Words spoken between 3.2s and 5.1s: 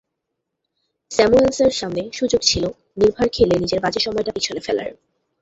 খেলে নিজের বাজে সময়টা পেছনে ফেলার।